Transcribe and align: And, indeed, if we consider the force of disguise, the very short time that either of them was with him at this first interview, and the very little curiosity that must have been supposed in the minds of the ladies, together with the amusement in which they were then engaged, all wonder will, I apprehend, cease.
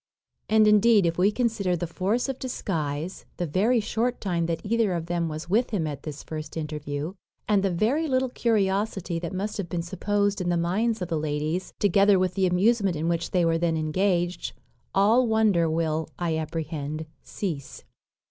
And, 0.49 0.65
indeed, 0.67 1.05
if 1.05 1.19
we 1.19 1.31
consider 1.31 1.75
the 1.75 1.85
force 1.85 2.27
of 2.27 2.39
disguise, 2.39 3.25
the 3.37 3.45
very 3.45 3.79
short 3.79 4.19
time 4.19 4.47
that 4.47 4.59
either 4.63 4.93
of 4.95 5.05
them 5.05 5.29
was 5.29 5.47
with 5.47 5.69
him 5.69 5.85
at 5.85 6.01
this 6.01 6.23
first 6.23 6.57
interview, 6.57 7.13
and 7.47 7.61
the 7.61 7.69
very 7.69 8.07
little 8.07 8.29
curiosity 8.29 9.19
that 9.19 9.31
must 9.31 9.57
have 9.57 9.69
been 9.69 9.83
supposed 9.83 10.41
in 10.41 10.49
the 10.49 10.57
minds 10.57 11.03
of 11.03 11.09
the 11.09 11.19
ladies, 11.19 11.71
together 11.77 12.17
with 12.17 12.33
the 12.33 12.47
amusement 12.47 12.95
in 12.95 13.09
which 13.09 13.29
they 13.29 13.45
were 13.45 13.59
then 13.59 13.77
engaged, 13.77 14.53
all 14.95 15.27
wonder 15.27 15.69
will, 15.69 16.09
I 16.17 16.35
apprehend, 16.35 17.05
cease. 17.21 17.83